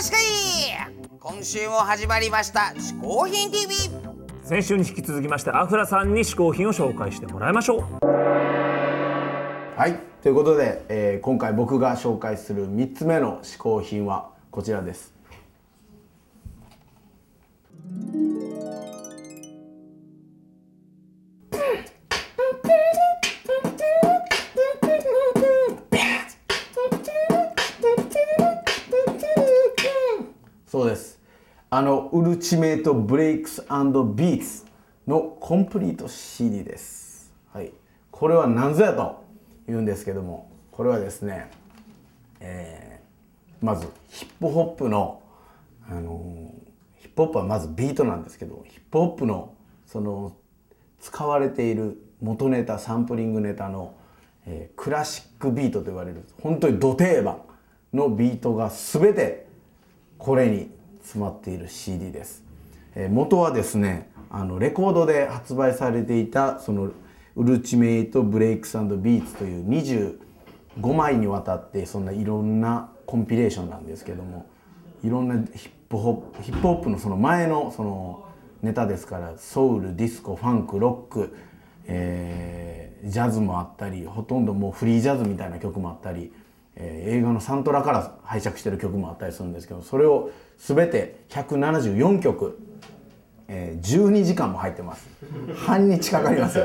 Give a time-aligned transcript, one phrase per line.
[0.00, 0.22] かしかい
[1.18, 3.74] 今週も始まりました嗜好品 TV
[4.42, 8.06] 先週に引き続きましてアフラさんに嗜好品を紹介してもらいましょう。
[9.76, 10.00] はい。
[10.22, 15.12] ということで、えー今回僕が紹介する3つ目の嗜好品はこちらです
[31.72, 34.64] あの Ultimate Breaks & Beats
[35.06, 37.32] のコンプリート CD です。
[37.52, 37.72] はい。
[38.10, 39.22] これは何ぞやと
[39.68, 41.48] 言うんですけどもこれはですね、
[42.40, 45.22] えーまずヒップホップの、
[45.88, 49.54] あのーヒップホップはまずビートなんですけどヒップホップの
[49.86, 50.34] その
[50.98, 53.94] 使われている元ネタサンプリングネタの、
[54.44, 57.42] えークラシックビートと言われる本当にド定番
[57.94, 59.46] のビートが全て
[60.18, 62.42] これに詰まっている CD です、
[62.94, 66.90] えー元はですねあのレコードで発売されていたその
[67.36, 74.46] Ultimate Breaks & Beats という25枚にわたってそんないろんなコンピレーションなんですけども
[75.02, 78.24] いろんなヒップホップヒップホップのその前のその
[78.62, 81.36] ネタですからソウルディスコファンクロック、
[81.86, 86.32] えージャズもあったりほとんどもうフリージャズみたいな曲もあったり、
[86.76, 92.58] えー映画のサントラから拝借してる曲もあったりするんですけどそれを全て174曲、
[93.48, 95.08] えー12時間も入ってます。
[95.56, 96.64] 半日かかります。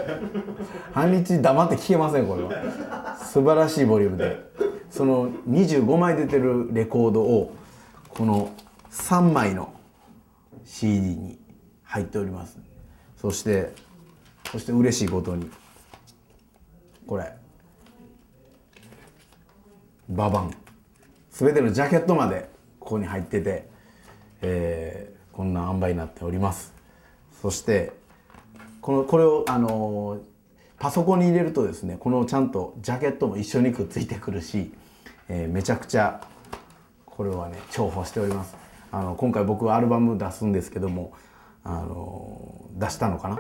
[0.94, 3.18] 半日黙って聴けませんこれは。
[3.18, 4.46] 素晴らしいボリュームで。
[4.92, 7.54] その25枚出てるレコードを
[8.10, 8.52] この
[8.92, 9.74] 3枚の
[10.64, 11.40] CD に
[11.84, 12.58] 入っております。
[13.18, 13.74] そして
[14.52, 15.50] そして嬉しいことに
[17.08, 17.34] これ。
[20.10, 20.52] ババン。
[21.32, 23.68] 全てのジャケットまでここに入ってて、
[24.42, 26.74] えーこんな塩梅になっております。
[27.42, 27.92] そして
[28.80, 30.20] このこれをあのー
[30.78, 34.74] パソコンに入れるとですねこのちゃんとジャケットも一緒にくっついてくるし、
[35.28, 36.22] えーめちゃくちゃ
[37.06, 38.56] これはね重宝しております。
[38.92, 41.14] あの今回僕はアルバム出すんですけども
[41.64, 43.38] あの出したのかな？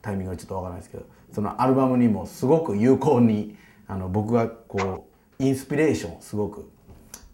[0.00, 3.56] タイミングがちょっとわからないですけどそのアルバムにもすごく有効に
[3.88, 6.70] あの僕がこうインスピレーションすごく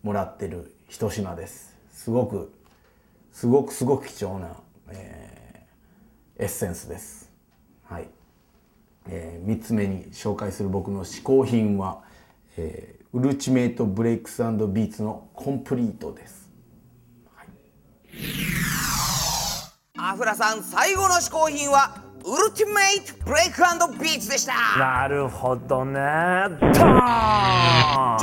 [0.02, 1.76] もらってる一品です。
[1.92, 2.52] すごく
[3.32, 4.56] すごくすごく貴重な、
[4.90, 5.40] えー
[6.42, 7.30] エッセンスです。
[7.84, 8.08] はい。
[9.06, 12.02] え3つ目に紹介する僕の嗜好品は、
[12.56, 16.48] えー Ultimate Breaks & Beats のコンプリートです。
[19.98, 23.62] アフラさん最後の嗜好品はウルティメイトブレイク
[23.98, 24.52] ビーツでした。
[24.78, 26.00] なるほどね。
[26.60, 26.64] ち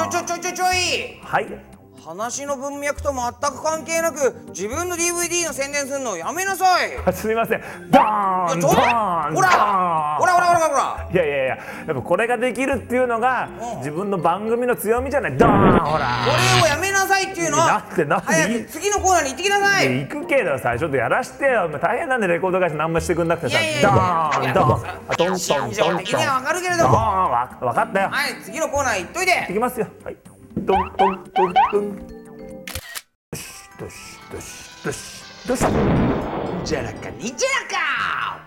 [0.01, 1.19] ょちょちょちょちょい。
[1.23, 1.47] はい。
[2.05, 3.21] 話の文脈と全
[3.51, 7.13] く関係なく自分の DVD の宣伝するのやめなさい。
[7.13, 7.61] すみません。
[7.89, 9.51] ドーンちょほドーンらほら
[10.17, 11.09] ほらほらほらほら。
[11.11, 11.55] いやいやいやや
[11.91, 13.49] っぱこれができるっていうのが
[13.79, 15.37] 自分の番組の強みじゃない。
[15.37, 16.05] ドーンほら。
[16.25, 16.31] こ
[16.61, 19.99] れをやめなさいっていうのはなんでなんで早く次のコーナーに行ってきなさい。
[20.07, 21.69] 行くけどさちょっとやらしてよ。
[21.81, 23.89] 大変なんでレコード会社何もしてくんなくてさいやいやいや。
[23.89, 24.89] ドーンドーン。
[25.09, 30.15] あトントン心トン的にはわかるけれどもわわかったよはい次のコーナー行っといていきますよはい
[30.65, 31.93] トントントントンよ
[33.33, 33.39] し
[33.79, 35.65] よしよしよしよし
[36.65, 38.39] じゃらかにじゃらか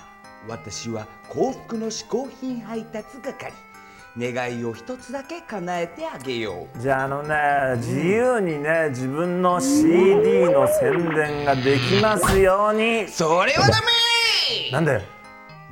[0.48, 3.52] 私は幸福の嗜好品配達係
[4.18, 6.78] 願いを一つだけ叶えてあげよう。
[6.78, 7.36] じゃああのね
[7.76, 13.06] 自由にね自分の CD の宣伝ができますように。
[13.08, 14.70] それはダメ！
[14.72, 15.00] なんで？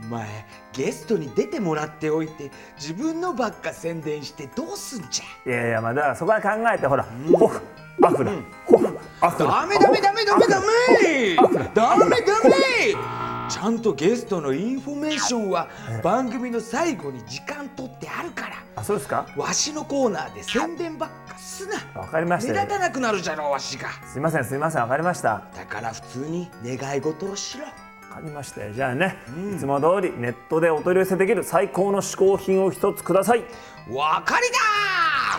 [0.09, 0.27] 前
[0.73, 5.51] ゲストに出てもらっておいて自分のばっか宣伝してどうすんじゃ？
[5.51, 7.61] いやいやまあだからそこは考えてほらホフ
[8.01, 8.31] アフラ
[8.65, 11.35] ホフアフラダメダメダメダメダメ！
[11.35, 15.69] ダメダメちゃんとゲストのインフォメーションは
[16.03, 18.57] 番組の最後に時間取ってあるから。
[18.77, 19.27] あそうですか？
[19.37, 22.01] わしのコーナーで宣伝ばっかすな。
[22.01, 22.55] わかりましたよ。
[22.55, 23.89] 目立たなくなるじゃろわしが。
[24.07, 25.29] すいませんすいませんわかりました。
[25.31, 27.65] わだから普通に願い事をしろ。
[27.67, 28.73] かりましたよ。
[28.73, 29.17] じゃあね、
[29.55, 33.45] いつも通りネットでお取り寄せできる最高の嗜好品を一つください。
[33.91, 34.59] わかりだ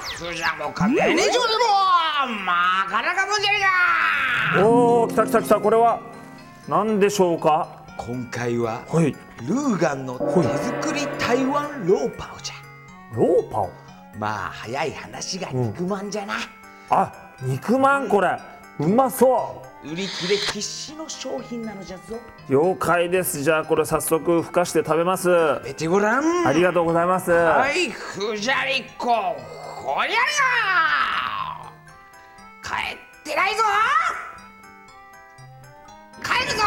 [0.01, 1.37] 普通じゃもう家庭に上でも
[2.45, 3.57] まかなかもんじゃね
[4.55, 5.59] えかおお来た来た来た。
[5.59, 6.01] これは
[6.67, 7.78] 何でしょうか？
[8.09, 9.11] 今回ははい。
[9.11, 12.55] ルーガンの手作り台湾ローパオじゃ。
[13.15, 13.69] ローパオ？
[14.17, 16.33] まあ早い話が肉まんじゃな、
[16.89, 17.13] あ
[17.43, 18.35] 肉まんこれ。
[18.79, 22.15] うまそ売り切れ必至の商品なのじゃぞ。
[22.47, 23.43] う了解です。
[23.43, 25.29] じゃあこれ早速ふかして食べます。
[25.63, 26.47] えてごらん。
[26.47, 27.29] ありがとうございます。
[27.29, 29.35] はいふじゃりっこ。
[29.83, 30.17] ほりゃりゃ
[32.63, 33.61] 帰ってないぞ。
[36.23, 36.63] 帰るぞ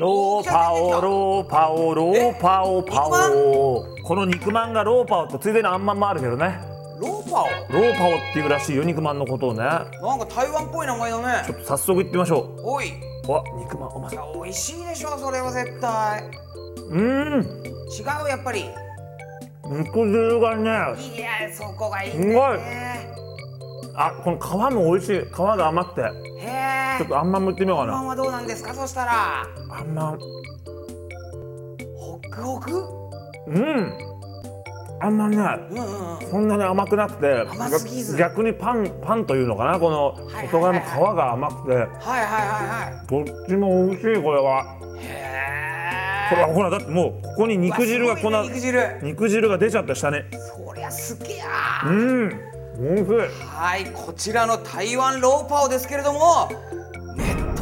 [0.00, 6.58] ローパオローパオローパオパオこの肉まんがローパオとついでにあんまんもあるけどね。
[6.98, 9.62] ローパローパオっていうらしいよ肉まんのことをね。
[10.00, 11.44] オなんか台湾っぽい名前だね。
[11.44, 12.94] ちょっと早速行ってみましょおい。
[13.28, 14.10] うわ肉まんおま
[14.42, 16.24] 美味しいでしょそれは絶対。
[16.24, 17.42] うーん。
[17.42, 18.70] 違うやっぱり。
[19.66, 20.70] 肉汁がね
[21.14, 22.58] いやそこがいいんすごい。
[23.94, 25.20] あこの皮も美味しい。
[25.26, 26.00] 皮が甘くて。
[26.00, 26.06] へ
[26.46, 27.92] えちょっとあんまんもいってみようかな。
[27.92, 28.74] パンはどうなんですか？
[28.74, 29.42] そしたら。
[29.70, 30.12] あんま。
[30.12, 30.18] ん
[31.96, 32.84] ホックホク？
[33.48, 33.92] うん。
[35.02, 36.30] あんまねうんうんうん。
[36.30, 38.16] そんなに甘くなくて甘すぎず。
[38.18, 39.78] 逆にパンパンというのかな？
[39.78, 41.74] この外側の皮が甘くて。
[41.74, 41.96] はいはいはい
[43.00, 44.78] はどっちも美味しいこれは。
[45.00, 45.40] いへ
[46.30, 49.00] これはほらだってもうここにえ肉汁がこんなね肉汁。
[49.02, 50.18] 肉汁が出ちゃった下に。
[50.30, 51.46] そりゃすげえや
[51.86, 52.28] うん。
[52.78, 53.16] 美味しい。
[53.46, 56.48] はいこちらの台湾ローパオですけれども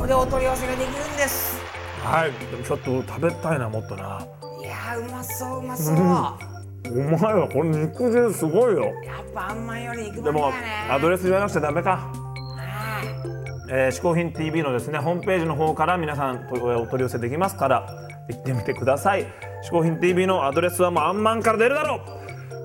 [0.08, 1.60] でお取り寄せができるんです。
[2.02, 2.32] はい。
[2.50, 4.26] でもちょっと食べたいなもっとな。
[4.62, 7.46] いやーうまそううまそう、うまいわ。
[7.46, 8.84] これ肉汁すごいよ。
[9.04, 10.68] やっぱあんまんより肉でもまんだよね。
[10.90, 11.90] アドレス言わなくちゃダメか。
[11.90, 17.86] はえー、嗜好品 TV のですねホームページの方から皆さんおお取り寄せできますから
[18.30, 19.26] 行ってみてください。
[19.62, 22.00] 嗜好品 TV のアドレスはもうあんまんから出るだろ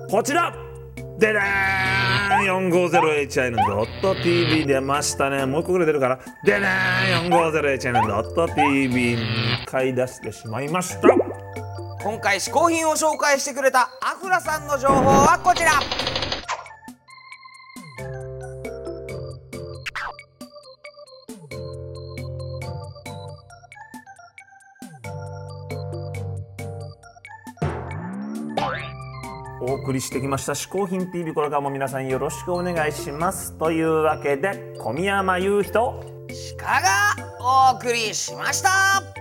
[0.08, 0.10] う。
[0.10, 0.54] こちら。
[1.18, 5.46] ででーん 450hin.tv 出ましたね。
[5.46, 6.18] もう一個ぐらい出るから。
[6.44, 9.18] ででーん 450hin.tv
[9.66, 11.08] 買い出してしまいました。
[12.02, 15.70] 今回試行品を紹介してくれたアフラさんの情報はこちら。
[29.66, 33.52] お送りしてきました「嗜好品 TV」これからも皆さんよろしくお願いします。
[33.52, 36.04] というわけで小宮山雄人
[36.58, 39.13] 鹿がお送りしました。